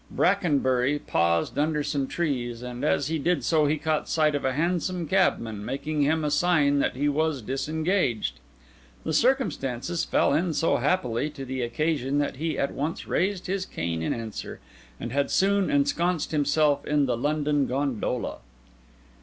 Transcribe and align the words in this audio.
Brackenbury 0.09 0.97
paused 0.97 1.59
under 1.59 1.83
some 1.83 2.07
trees, 2.07 2.63
and 2.63 2.83
as 2.83 3.05
he 3.05 3.19
did 3.19 3.43
so 3.43 3.67
he 3.67 3.77
caught 3.77 4.09
sight 4.09 4.33
of 4.33 4.43
a 4.43 4.53
hansom 4.53 5.07
cabman 5.07 5.63
making 5.63 6.01
him 6.01 6.25
a 6.25 6.31
sign 6.31 6.79
that 6.79 6.95
he 6.95 7.07
was 7.07 7.43
disengaged. 7.43 8.39
The 9.03 9.13
circumstance 9.13 10.03
fell 10.05 10.33
in 10.33 10.55
so 10.55 10.77
happily 10.77 11.29
to 11.29 11.45
the 11.45 11.61
occasion 11.61 12.17
that 12.17 12.37
he 12.37 12.57
at 12.57 12.73
once 12.73 13.07
raised 13.07 13.45
his 13.45 13.63
cane 13.63 14.01
in 14.01 14.11
answer, 14.11 14.59
and 14.99 15.11
had 15.13 15.29
soon 15.29 15.69
ensconced 15.69 16.31
himself 16.31 16.83
in 16.87 17.05
the 17.05 17.15
London 17.15 17.67
gondola. 17.67 18.39